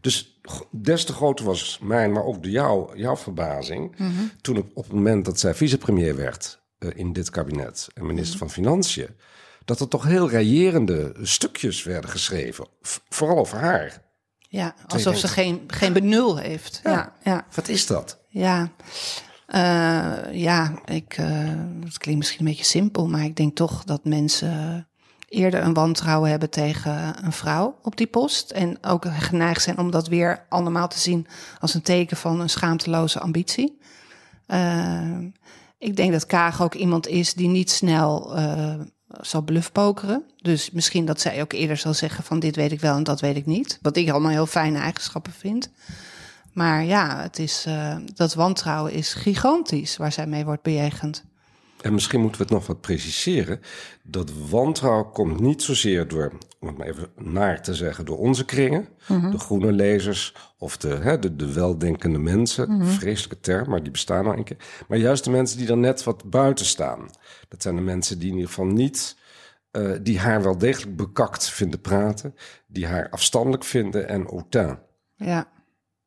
[0.00, 3.98] Dus des te groter was mijn, maar ook de jou, jouw verbazing.
[3.98, 4.10] Mhm.
[4.40, 8.30] Toen op, op het moment dat zij vicepremier werd eh, in dit kabinet en minister
[8.36, 8.38] Mhm.
[8.38, 9.08] van Financiën.
[9.64, 12.66] Dat er toch heel raillerende stukjes werden geschreven.
[13.08, 14.02] vooral over haar.
[14.54, 16.80] Ja, alsof ze geen, geen benul heeft.
[16.84, 17.44] Ja, ja, ja.
[17.54, 18.18] Wat is dat?
[18.28, 18.70] ja.
[19.46, 21.26] Eh, ja, ik, eh,
[21.84, 24.88] het klinkt misschien een beetje simpel, maar ik denk toch dat mensen
[25.28, 28.50] eerder een wantrouwen hebben tegen een vrouw op die post.
[28.50, 31.26] En ook geneigd zijn om dat weer allemaal te zien
[31.60, 33.78] als een teken van een schaamteloze ambitie.
[34.46, 35.18] Eh,
[35.78, 38.34] ik denk dat Kaag ook iemand is die niet snel
[39.20, 40.24] zal bluffpokeren.
[40.42, 43.20] Dus misschien dat zij ook eerder zal zeggen van dit weet ik wel en dat
[43.20, 43.78] weet ik niet.
[43.82, 45.70] Wat ik allemaal heel fijne eigenschappen vind.
[46.52, 51.24] Maar ja, het is, eh, dat wantrouwen is gigantisch waar zij mee wordt bejegend.
[51.80, 53.60] En misschien moeten we het nog wat preciseren.
[54.02, 56.32] Dat wantrouwen komt niet zozeer door,
[56.64, 60.88] om het maar even naar te zeggen, door onze kringen, de groene lezers of de,
[60.88, 62.86] hè, de, de weldenkende mensen.
[62.86, 64.56] Vreselijke term, maar die bestaan nou een keer.
[64.88, 67.10] Maar juist de mensen die er net wat buiten staan.
[67.48, 69.16] Dat zijn de mensen die in ieder geval niet,
[69.70, 72.34] eh, die haar wel degelijk bekakt vinden praten,
[72.66, 74.78] die haar afstandelijk vinden en autain.
[75.16, 75.52] Ja.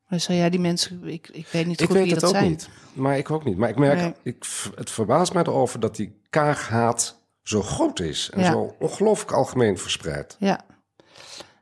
[0.08, 2.36] Dus ja, die mensen, ik, ik weet niet Ik goed weet wie het dat ook
[2.36, 2.50] zijn.
[2.50, 2.68] niet.
[2.92, 3.56] Maar ik ook niet.
[3.56, 4.14] Maar ik merk, Nee.
[4.22, 4.44] ik,
[4.74, 7.17] het verbaast mij erover dat die kaaghaat
[7.48, 8.30] zo groot is.
[8.30, 8.50] En Ja.
[8.52, 10.36] zo ongelooflijk algemeen verspreid.
[10.38, 10.60] Ja,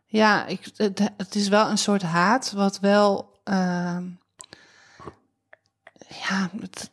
[0.06, 3.34] ja ik, het, het is wel een soort haat wat wel.
[3.44, 4.04] ehm,
[6.28, 6.90] ja, het-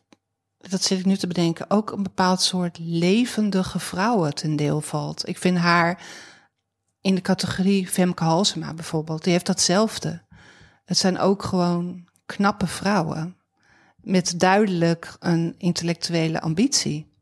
[0.58, 1.70] dat zit ik nu te bedenken.
[1.70, 5.28] Ook een bepaald soort levendige vrouwen ten deel valt.
[5.28, 6.02] Ik vind haar
[7.00, 9.22] in de categorie Femke Halsema bijvoorbeeld.
[9.24, 10.22] Die heeft datzelfde.
[10.84, 13.36] Het zijn ook gewoon knappe vrouwen.
[13.96, 17.12] Met duidelijk een intellectuele ambitie.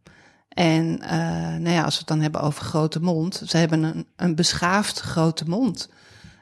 [0.54, 1.18] En eh,
[1.58, 3.42] nou ja, als we het dan hebben over grote mond.
[3.46, 5.88] Ze hebben een, een beschaafd grote mond.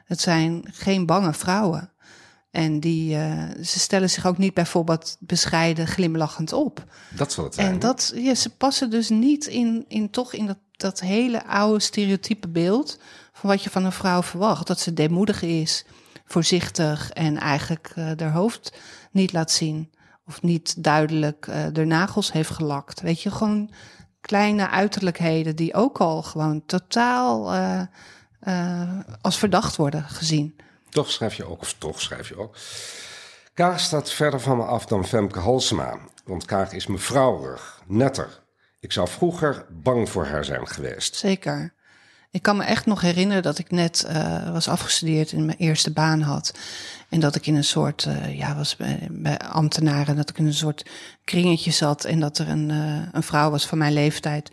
[0.05, 1.91] Het zijn geen bange vrouwen.
[2.51, 6.83] En die, eh, ze stellen zich ook niet bijvoorbeeld bescheiden glimlachend op.
[7.09, 7.71] Dat zal het zijn.
[7.71, 11.79] En dat, ja, ze passen dus niet in, in toch in dat, dat hele oude
[11.79, 12.99] stereotype beeld
[13.33, 14.67] van wat je van een vrouw verwacht.
[14.67, 15.85] Dat ze deemoedig is,
[16.25, 18.73] voorzichtig en eigenlijk eh haar hoofd
[19.11, 19.91] niet laat zien.
[20.25, 23.01] Of niet duidelijk eh de nagels heeft gelakt.
[23.01, 23.69] Weet je, gewoon
[24.21, 27.81] kleine uiterlijkheden die ook al gewoon totaal eh,
[28.39, 30.55] eh, als verdacht worden gezien.
[30.89, 32.55] Toch schrijf je ook, of toch schrijf je ook.
[33.53, 35.99] Kaag staat verder van me af dan Femke Halsema.
[36.25, 38.43] Want Kaag is mevrouwig, netter.
[38.79, 41.15] Ik zou vroeger bang voor haar zijn geweest.
[41.15, 41.73] Zeker.
[42.31, 45.91] Ik kan me echt nog herinneren dat ik net eh, was afgestudeerd en mijn eerste
[45.91, 46.53] baan had.
[47.09, 48.75] En dat ik in een soort, eh, ja, was
[49.09, 50.85] bij, ambtenaren, dat ik in een soort
[51.23, 52.05] kringetje zat.
[52.05, 54.51] En dat er een, eh, een vrouw was van mijn leeftijd.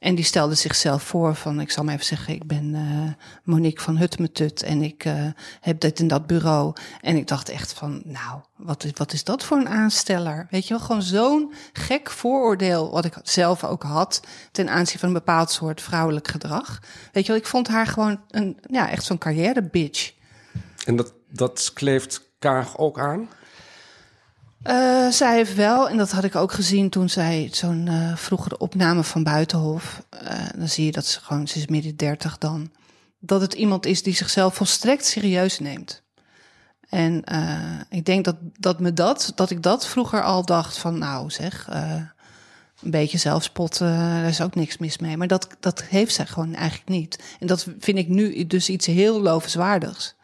[0.00, 3.82] En die stelde zichzelf voor van, ik zal maar even zeggen, ik ben eh, Monique
[3.82, 5.26] van Hutmetut en ik uh,
[5.60, 6.72] heb dit en dat bureau.
[7.00, 10.46] En ik dacht echt van, nou, wat is, wat is dat voor een aansteller?
[10.50, 14.20] Weet je wel, gewoon zo'n gek vooroordeel wat ik zelf ook had
[14.52, 16.82] ten aanzien van een bepaald soort vrouwelijk gedrag.
[17.12, 20.12] Weet je wel, ik vond haar gewoon een, ja, echt zo'n carrière bitch.
[20.84, 23.28] En dat, dat kleeft Kaag ook aan?
[24.66, 28.58] Uh, zij heeft wel, en dat had ik ook gezien toen zij zo'n uh, vroegere
[28.58, 30.02] opname van Buitenhof.
[30.22, 32.70] Uh, dan zie je dat ze gewoon, ze is midden dertig dan.
[33.18, 36.02] Dat het iemand is die zichzelf volstrekt serieus neemt.
[36.88, 37.24] En
[37.88, 41.68] ik denk dat, dat me dat, dat ik dat vroeger al dacht van, nou zeg,
[42.82, 45.16] een beetje zelfspot, daar is ook niks mis mee.
[45.16, 47.22] Maar dat, dat heeft zij gewoon eigenlijk niet.
[47.40, 50.14] En dat vind ik nu dus iets heel lovenswaardigs.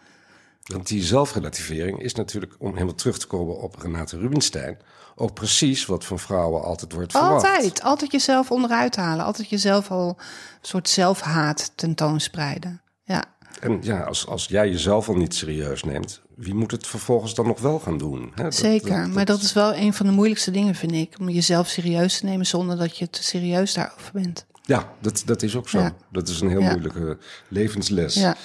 [0.67, 4.79] Want die zelfrelativering is natuurlijk, om helemaal terug te komen op Renate Rubinstein,
[5.15, 7.47] ook precies wat van vrouwen altijd wordt verwacht.
[7.47, 10.25] Altijd, altijd jezelf onderuit halen, altijd jezelf al een
[10.61, 12.81] soort zelfhaat tentoonspreiden.
[13.05, 13.25] Ja.
[13.61, 17.47] En ja, als, als jij jezelf al niet serieus neemt, wie moet het vervolgens dan
[17.47, 18.33] nog wel gaan doen?
[18.35, 18.43] Hè?
[18.43, 21.15] Dat, Zeker, dat, dat, maar dat is wel een van de moeilijkste dingen, vind ik.
[21.21, 24.47] Om jezelf serieus te nemen zonder dat je te serieus daarover bent.
[24.63, 25.79] Ja, dat, dat is ook zo.
[25.79, 25.95] Ja.
[26.13, 26.71] Dat is een heel ja.
[26.71, 28.15] moeilijke levensles.
[28.15, 28.37] Ja.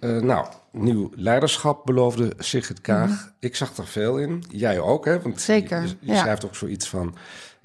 [0.00, 3.08] Uh, nou, nieuw leiderschap beloofde Sigrid Kaag.
[3.08, 3.32] Mm -hmm.
[3.38, 4.44] Ik zag er veel in.
[4.50, 5.20] Jij ook, hè?
[5.20, 5.82] Want Zeker.
[5.82, 6.18] Je, je ja.
[6.18, 7.16] schrijft ook zoiets van.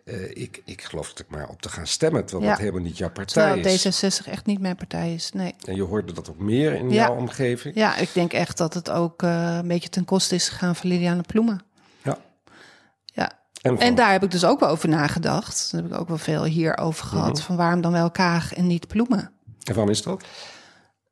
[0.06, 2.56] Uh, ik, ik geloof dat ik maar op te gaan stemmen, terwijl ja.
[2.56, 4.04] dat helemaal niet jouw partij terwijl is.
[4.04, 5.56] D66 echt niet mijn partij is, nee.
[5.66, 6.96] En je hoorde dat ook meer in ja.
[6.96, 7.76] jouw omgeving?
[7.76, 10.90] Ja, ik denk echt dat het ook uh, een beetje ten koste is gegaan van
[10.90, 11.62] Liliane Ploemen.
[12.04, 12.18] Ja.
[13.06, 13.32] Ja.
[13.62, 15.72] En, en, daar heb ik dus ook wel over nagedacht.
[15.72, 17.28] Daar heb ik ook wel veel hierover gehad.
[17.28, 17.44] Mm -hmm.
[17.44, 19.32] Van waarom dan wel Kaag en niet Ploemen?
[19.64, 20.24] En waarom is dat?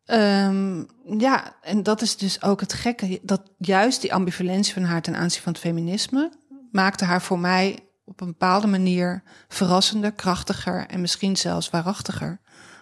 [0.07, 0.87] Um,
[1.17, 3.19] ja, en dat is dus ook het gekke.
[3.21, 6.31] Dat juist die ambivalentie van haar ten aanzien van het feminisme
[6.71, 12.39] maakte haar voor mij op een bepaalde manier verrassender, krachtiger en misschien zelfs waarachtiger.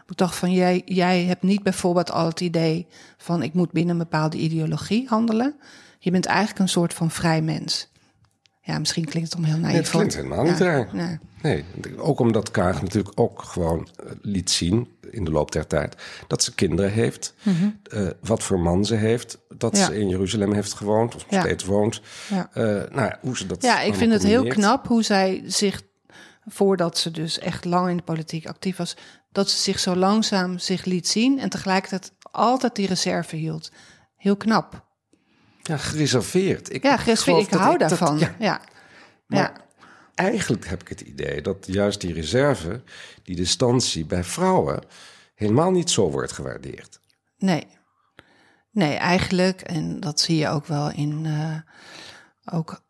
[0.08, 3.92] Ik dacht van jij, jij hebt niet bijvoorbeeld al het idee van ik moet binnen
[3.92, 5.56] een bepaalde ideologie handelen.
[6.00, 7.92] Je bent eigenlijk een soort van vrij mens.
[8.66, 9.72] Ja, misschien klinkt het om heel naïef.
[9.72, 10.90] Nee, het klinkt helemaal niet raar.
[10.92, 11.20] Nee.
[11.42, 11.66] nee,
[11.98, 13.88] ook omdat Kaag natuurlijk ook gewoon
[14.22, 15.96] liet zien in de loop der tijd
[16.28, 17.80] dat ze kinderen heeft, mm -hmm.
[17.94, 19.86] uh, wat voor man ze heeft, dat ja.
[19.86, 21.42] ze in Jeruzalem heeft gewoond of nog ja.
[21.42, 22.02] steeds woont.
[22.30, 22.50] Ja.
[22.54, 23.62] Uh, nou hoe ze dat.
[23.62, 25.82] Ja, ik vind het heel knap hoe zij zich
[26.46, 28.98] voordat ze dus echt lang in de politiek actief was,
[29.32, 33.72] dat ze zich zo langzaam zich liet zien en tegelijkertijd altijd die reserve hield.
[34.16, 34.86] Heel knap.
[35.64, 36.74] Ja, gereserveerd.
[36.74, 37.48] Ik ja, gereserveerd.
[37.48, 38.20] Ik hou daarvan.
[38.20, 38.62] Dat, ja.
[39.28, 39.54] ja.
[40.16, 42.82] Eigenlijk heb ik het idee dat juist die reserve,
[43.24, 44.84] die distantie bij vrouwen,
[45.36, 47.00] helemaal niet zo wordt gewaardeerd.
[47.38, 47.68] Nee.
[48.72, 51.26] Nee, eigenlijk, en dat zie je ook wel in.
[51.26, 51.56] Uh,
[52.54, 52.82] ook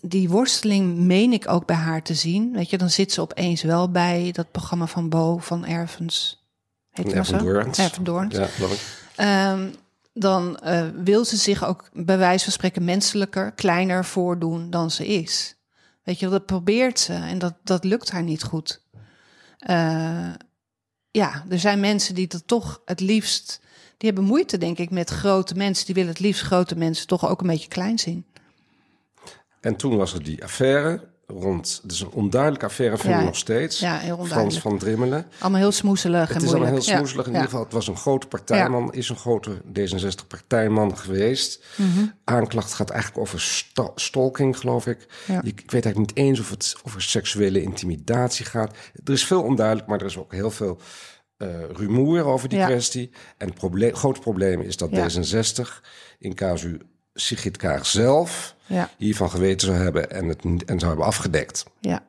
[0.00, 2.52] die worsteling meen ik ook bij haar te zien.
[2.52, 6.46] Weet je, dan zit ze opeens wel bij dat programma van Bo van Ervens.
[6.90, 7.78] Heet Erven Doorns.
[7.78, 8.34] Erven Doorns.
[8.34, 8.80] Ja, dat ik.
[9.20, 9.74] Um,
[10.20, 15.06] dan uh, wil ze zich ook bij wijze van spreken menselijker, kleiner voordoen dan ze
[15.06, 15.56] is.
[16.02, 18.82] Weet je, dat probeert ze en dat, dat lukt haar niet goed.
[19.70, 20.30] Uh,
[21.10, 23.60] ja, er zijn mensen die dat toch het liefst.
[23.96, 25.86] Die hebben moeite, denk ik, met grote mensen.
[25.86, 28.26] Die willen het liefst grote mensen toch ook een beetje klein zien.
[29.60, 31.82] En toen was er die affaire rond.
[31.86, 33.80] Is een onduidelijke affaire, vind ik ja, nog steeds.
[33.80, 35.26] Ja, heel Frans van Drimmelen.
[35.38, 36.28] Allemaal heel smoezelig.
[36.28, 37.26] Het is allemaal heel smoezelig.
[37.26, 41.64] In ieder geval, het was een grote partijman, is een grote D66-partijman geweest.
[41.76, 42.14] Mm -hmm.
[42.24, 44.98] Aanklacht gaat eigenlijk over st stalking, geloof ik.
[45.42, 48.76] Ik weet eigenlijk niet eens of het over seksuele intimidatie gaat.
[49.04, 50.78] Er is veel onduidelijk, maar er is ook heel veel
[51.38, 53.10] uh, rumoer over die kwestie.
[53.36, 55.84] En het probleem, groot probleem is dat D66
[56.18, 56.80] in casu
[57.14, 58.90] Sigrid Kaag zelf ja.
[58.96, 61.64] hiervan geweten zou hebben en het en zou hebben afgedekt.
[61.80, 62.02] Ja.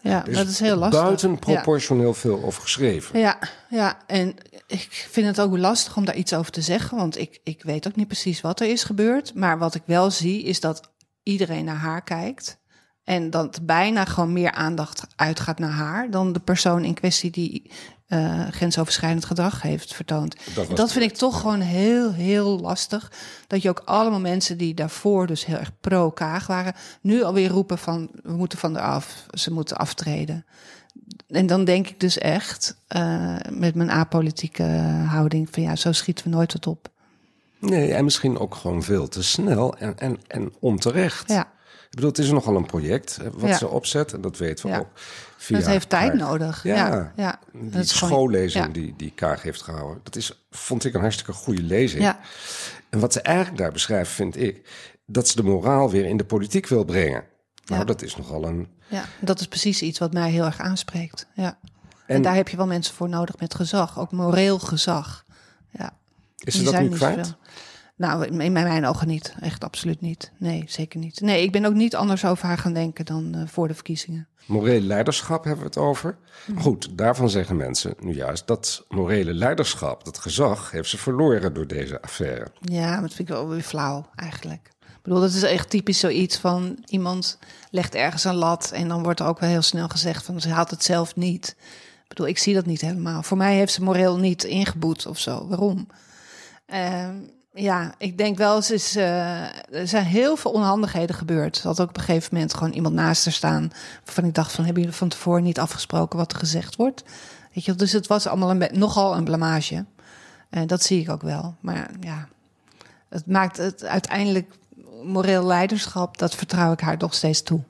[0.00, 1.02] Ja, dus dat is heel lastig.
[1.02, 2.14] Buiten proportioneel ja.
[2.14, 3.18] veel over geschreven.
[3.18, 4.34] Ja, ja, en
[4.66, 7.86] ik vind het ook lastig om daar iets over te zeggen, want ik, ik weet
[7.86, 9.34] ook niet precies wat er is gebeurd.
[9.34, 10.90] Maar wat ik wel zie, is dat
[11.22, 12.58] iedereen naar haar kijkt.
[13.04, 17.70] En dat bijna gewoon meer aandacht uitgaat naar haar dan de persoon in kwestie die
[18.08, 20.36] uh, grensoverschrijdend gedrag heeft vertoond.
[20.54, 23.12] Dat, dat vind ik toch gewoon heel, heel lastig.
[23.46, 27.78] Dat je ook allemaal mensen die daarvoor dus heel erg pro-Kaag waren, nu alweer roepen
[27.78, 30.44] van we moeten van af, ze moeten aftreden.
[31.28, 34.62] En dan denk ik dus echt, uh, met mijn apolitieke
[35.08, 36.88] houding, van ja, zo schieten we nooit tot op.
[37.58, 41.28] Nee, en misschien ook gewoon veel te snel en, en, en onterecht.
[41.28, 41.54] Ja.
[41.96, 43.56] Bedoel, het is nogal een project wat ja.
[43.56, 44.12] ze opzet.
[44.12, 44.78] En dat weten we ja.
[44.78, 44.88] ook.
[45.36, 46.62] Via het heeft tijd nodig.
[46.62, 47.12] Ja, ja.
[47.16, 47.38] ja.
[47.52, 50.00] die schoollezing gewoon, die, die Kaag heeft gehouden.
[50.02, 52.02] Dat is, vond ik een hartstikke goede lezing.
[52.02, 52.18] Ja.
[52.88, 54.68] En wat ze eigenlijk daar beschrijft, vind ik...
[55.06, 57.24] dat ze de moraal weer in de politiek wil brengen.
[57.64, 58.68] Nou, dat is nogal een...
[58.88, 61.26] Ja, dat is precies iets wat mij heel erg aanspreekt.
[61.34, 61.58] Ja.
[62.06, 65.24] En, En- daar heb je wel mensen voor nodig met gezag, ook moreel gezag.
[65.70, 65.96] Ja.
[66.38, 67.34] Is ze dat nu kwijt?
[67.96, 69.34] Nou, in, mijn ogen niet.
[69.40, 70.32] Echt absoluut niet.
[70.38, 71.20] Nee, zeker niet.
[71.20, 74.28] Nee, ik ben ook niet anders over haar gaan denken dan eh, voor de verkiezingen.
[74.46, 76.18] Moreel leiderschap hebben we het over.
[76.44, 76.58] Hm.
[76.58, 81.66] Goed, daarvan zeggen mensen nu juist dat morele leiderschap, dat gezag, heeft ze verloren door
[81.66, 82.46] deze affaire.
[82.60, 84.70] Ja, maar dat vind ik wel weer flauw eigenlijk.
[84.80, 87.38] Ik bedoel, dat is echt typisch zoiets van iemand
[87.70, 90.48] legt ergens een lat en dan wordt er ook wel heel snel gezegd van ze
[90.48, 91.56] haalt het zelf niet.
[92.02, 93.22] Ik bedoel, ik zie dat niet helemaal.
[93.22, 95.46] Voor mij heeft ze moreel niet ingeboet of zo.
[95.48, 95.86] Waarom?
[96.66, 97.14] Ehm,
[97.56, 101.62] ja, ik denk wel, ze is, eh, er zijn heel veel onhandigheden gebeurd.
[101.62, 103.72] Had ook op een gegeven moment gewoon iemand naast haar staan.
[104.04, 107.04] Waarvan ik dacht van, hebben jullie van tevoren niet afgesproken wat er gezegd wordt?
[107.54, 109.84] Weet je, dus het was allemaal een, nogal een blamage.
[110.50, 111.54] En dat zie ik ook wel.
[111.60, 112.28] Maar ja,
[113.08, 114.52] het maakt het uiteindelijk
[115.02, 117.60] moreel leiderschap, dat vertrouw ik haar nog steeds toe.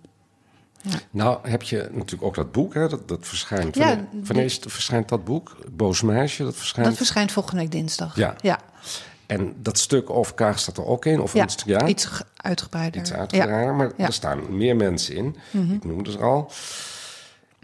[1.10, 3.76] Nou heb je natuurlijk ook dat boek, hè, dat, dat verschijnt.
[3.76, 5.56] Ja, wanneer, verschijnt dat boek?
[5.72, 6.88] Boos meisje, dat verschijnt.
[6.88, 8.16] Dat verschijnt volgende week dinsdag.
[8.16, 8.34] Ja.
[8.40, 8.60] ja.
[9.26, 11.20] En dat stuk over Kaag staat er ook in?
[11.20, 11.46] Of ja.
[11.64, 11.86] ja?
[11.86, 13.00] iets ge- uitgebreider.
[13.00, 13.16] iets ja.
[13.16, 13.92] uitgebreider, maar Ja.
[13.96, 14.02] Mhm.
[14.02, 15.36] er staan meer mensen in.
[15.72, 16.50] Ik noemde ze al.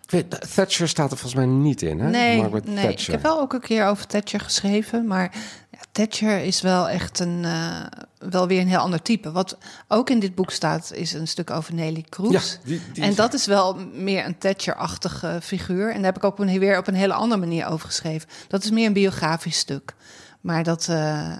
[0.08, 2.10] Weet, Thatcher staat er volgens mij niet in, hè?
[2.10, 2.88] Nee, nee.
[2.92, 5.30] ik heb wel ook een keer over Thatcher geschreven, maar
[5.70, 7.80] ja, Thatcher is wel echt een, eh,
[8.18, 9.32] wel weer een heel ander type.
[9.32, 12.32] Wat ook in dit boek staat, is een stuk over Nelly Kroes.
[12.32, 15.88] Ja, die- die en dat is wel meer een Thatcher-achtige figuur.
[15.90, 18.28] En daar heb ik ook een, weer op een hele andere manier over geschreven.
[18.48, 19.94] Dat is meer een biografisch stuk.
[20.42, 21.36] Maar dat eh, eh,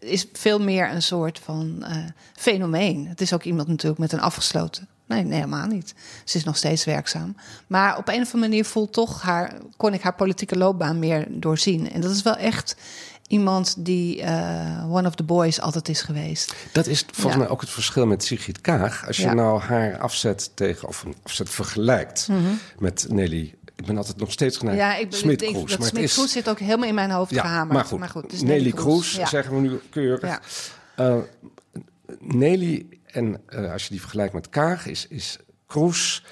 [0.00, 1.96] is veel meer een soort van eh,
[2.34, 3.06] fenomeen.
[3.08, 4.88] Het is ook iemand natuurlijk met een afgesloten.
[5.06, 5.94] Nee, nee, helemaal niet.
[6.24, 7.36] Ze is nog steeds werkzaam.
[7.66, 11.26] Maar op een of andere manier voelt toch haar, kon ik haar politieke loopbaan meer
[11.30, 11.92] doorzien.
[11.92, 12.76] En dat is wel echt
[13.26, 14.22] iemand die
[14.88, 16.54] one of the boys altijd is geweest.
[16.72, 17.38] Dat is volgens Ja.
[17.40, 19.06] mij ook het verschil met Sigrid Kaag.
[19.06, 19.32] Als je Ja.
[19.34, 22.28] nou haar afzet tegen, of een afzet vergelijkt
[22.78, 23.54] met Nelly.
[23.80, 24.78] Ik ben altijd nog steeds geneigd.
[24.78, 25.76] Ja, ik, ik denk Smit-Kroes.
[25.76, 27.90] dat Smit Kroes zit ook helemaal in mijn hoofd Ja, gehamerd.
[27.90, 28.42] maar goed.
[28.42, 29.26] Nelly Kroes, Ja.
[29.26, 30.20] zeggen we nu keurig.
[30.30, 30.40] Ja.
[30.96, 31.16] Eh,
[32.18, 36.24] Nelly, en eh, als je die vergelijkt met Kaag, is, is Kroes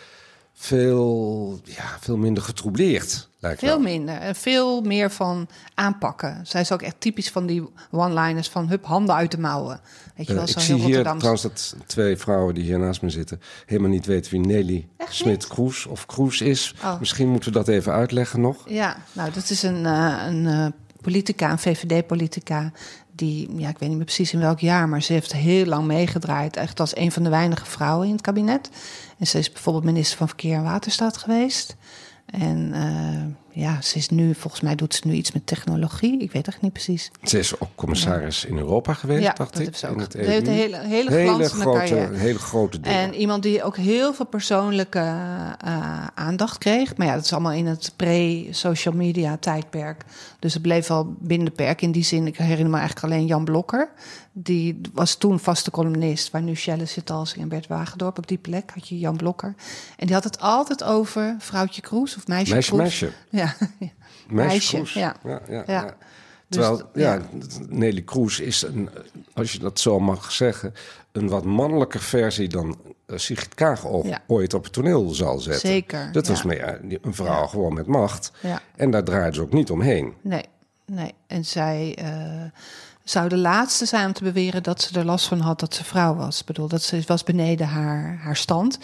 [0.59, 3.29] veel, ja, veel minder getroubleerd.
[3.41, 3.81] Lijkt Veel wel.
[3.81, 4.15] minder.
[4.15, 6.41] En veel meer van aanpakken.
[6.47, 9.81] Zij is ook echt typisch van die one-liners van hup, handen uit de mouwen.
[10.17, 12.79] Weet je Eh, wel, ik zo zie heel hier trouwens dat twee vrouwen die hier
[12.79, 13.41] naast me zitten...
[13.67, 16.75] helemaal niet weten wie Nelly Smit-Kroes of Kroes is.
[16.83, 16.99] Oh.
[16.99, 18.69] Misschien moeten we dat even uitleggen nog.
[18.69, 20.67] Ja, nou, dat is een, eh, een eh,
[21.01, 22.73] politica, een VVD-politica...
[23.19, 24.89] die, ja, ik weet niet meer precies in welk jaar...
[24.89, 26.57] maar ze heeft heel lang meegedraaid.
[26.57, 28.71] Echt als een van de weinige vrouwen in het kabinet.
[29.19, 31.77] En ze is bijvoorbeeld minister van Verkeer en Waterstaat geweest...
[32.31, 36.21] En eh, ja, ze is nu, volgens mij doet ze nu iets met technologie.
[36.21, 37.11] Ik weet echt niet precies.
[37.23, 39.77] Ze is ook commissaris in Europa geweest, ja, dacht dat ik.
[39.77, 40.61] ze in het heeft een EU.
[40.87, 42.79] hele, hele grote, hele grote.
[42.83, 46.97] En iemand die ook heel veel persoonlijke eh, aandacht kreeg.
[46.97, 50.05] Maar ja, dat is allemaal in het pre-social media tijdperk.
[50.39, 51.83] Dus het bleef wel binnen de perk.
[51.83, 53.91] In die zin, ik herinner me eigenlijk alleen Jan Blokker.
[54.41, 56.31] Die was toen vaste columnist.
[56.31, 58.19] Waar nu Shelle zit als en Bert Wagendorp.
[58.19, 59.55] Op die plek had je Jan Blokker.
[59.97, 62.81] En die had het altijd over vrouwtje Kroes of meisje, meisje, Kroes.
[62.83, 63.11] meisje.
[63.31, 63.55] Ja,
[64.29, 65.17] Meisje, ja.
[65.25, 65.63] Ja, ja, Ja.
[65.67, 65.83] ja.
[65.85, 65.95] Dus
[66.49, 67.21] Terwijl, d- ja.
[67.69, 68.89] Nelly Kroes is, een,
[69.35, 70.75] als je dat zo mag zeggen...
[71.13, 73.85] een wat mannelijke versie dan eh, Sigrid Kaag
[74.27, 75.69] ooit op het toneel zal zetten.
[75.69, 78.33] Zeker, Dat was meer een vrouw gewoon met macht.
[78.43, 78.61] Ja.
[78.77, 80.15] En daar draaide ze ook niet omheen.
[80.23, 80.45] Nee,
[80.87, 81.15] nee.
[81.27, 82.43] En zij eh,
[83.11, 85.85] zou de laatste zijn om te beweren dat ze er last van had dat ze
[85.85, 86.41] vrouw was.
[86.41, 88.79] Ik bedoel, dat ze was beneden haar, haar stand.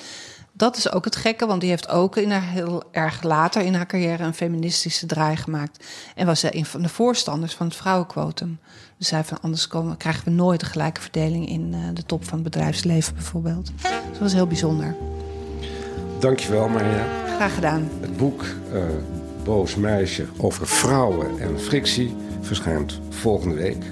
[0.52, 3.74] Dat is ook het gekke, want die heeft ook in haar heel erg later in
[3.74, 5.84] haar carrière een feministische draai gemaakt.
[6.14, 8.58] En was zij een van de voorstanders van het vrouwenquotum.
[8.98, 12.24] Dus zei van anders komen, krijgen we nooit een gelijke verdeling in eh, de top
[12.24, 13.66] van het bedrijfsleven bijvoorbeeld.
[13.66, 14.96] Dus dat was heel bijzonder.
[16.18, 17.06] Dankjewel, Maria.
[17.26, 17.88] Graag gedaan.
[18.00, 18.82] Het boek eh,
[19.44, 23.84] Boos Meisje over vrouwen en frictie verschijnt volgende week.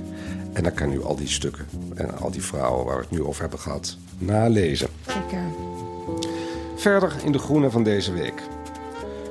[0.52, 3.22] En dan kan u al die stukken en al die vrouwen waar we het nu
[3.22, 4.88] over hebben gehad nalezen.
[6.76, 8.42] Verder in de groene van deze week.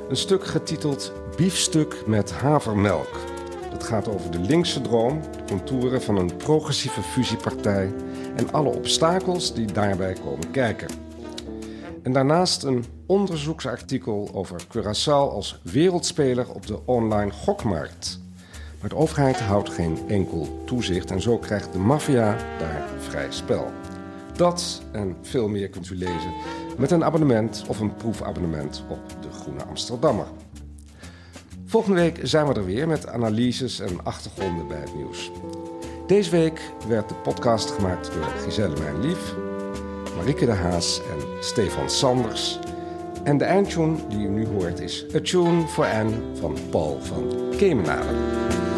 [0.10, 3.20] Een stuk getiteld Biefstuk met havermelk.
[3.72, 7.92] Dat gaat over de linkse droom, de contouren van een progressieve fusiepartij
[8.36, 10.88] en alle obstakels die daarbij komen kijken.
[12.04, 18.20] En daarnaast een onderzoeksartikel over Curaçao als wereldspeler op de online gokmarkt.
[18.82, 23.72] Maar de overheid houdt geen enkel toezicht en zo krijgt de maffia daar vrij spel.
[24.36, 26.34] Dat en veel meer kunt u lezen
[26.78, 30.26] met een abonnement of een proefabonnement op de Groene Amsterdammer.
[31.66, 35.32] Volgende week zijn we er weer met analyses en achtergronden bij het nieuws.
[36.08, 39.36] Deze week werd de podcast gemaakt door Giselle Mijn Lief,
[40.18, 42.60] Marike de Haas en Stefan Sanders.
[43.24, 47.24] En de eindtune die u nu hoort is A Tune for Anne van Paul van
[47.58, 48.71] Kemenade.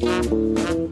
[0.00, 0.87] Thank you.